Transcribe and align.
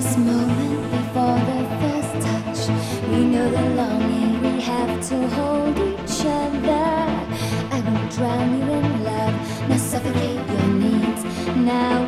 first 0.00 0.18
moment 0.18 0.82
before 0.92 1.38
the 1.50 1.60
first 1.80 2.12
touch. 2.26 2.60
We 3.10 3.24
know 3.24 3.50
the 3.50 3.66
longing 3.80 4.40
we 4.42 4.60
have 4.60 5.08
to 5.08 5.28
hold 5.36 5.76
each 5.76 6.20
other. 6.24 6.98
I 7.74 7.80
won't 7.84 8.12
drown 8.12 8.58
you 8.58 8.72
in 8.78 9.04
love, 9.04 9.68
now 9.68 9.76
suffocate 9.76 10.46
your 10.54 10.68
needs. 10.68 11.24
Now 11.56 12.07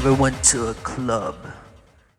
ever 0.00 0.14
went 0.14 0.42
to 0.42 0.68
a 0.68 0.74
club 0.76 1.36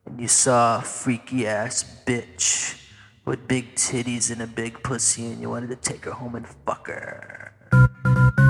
and 0.05 0.21
you 0.21 0.27
saw 0.27 0.77
a 0.77 0.81
freaky 0.83 1.47
ass 1.47 1.83
bitch 2.05 2.79
with 3.25 3.47
big 3.47 3.73
titties 3.73 4.29
and 4.29 4.39
a 4.43 4.45
big 4.45 4.83
pussy 4.83 5.25
and 5.25 5.41
you 5.41 5.49
wanted 5.49 5.67
to 5.67 5.75
take 5.77 6.05
her 6.05 6.11
home 6.11 6.35
and 6.35 6.47
fuck 6.47 6.85
her? 6.85 8.40